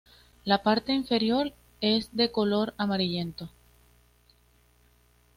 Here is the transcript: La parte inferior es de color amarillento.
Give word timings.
La 0.45 0.63
parte 0.63 0.93
inferior 0.93 1.53
es 1.79 2.09
de 2.15 2.31
color 2.31 2.73
amarillento. 2.79 3.51